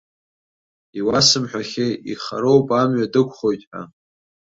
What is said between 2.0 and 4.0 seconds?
ихароуп, амҩа дықәхоит ҳәа.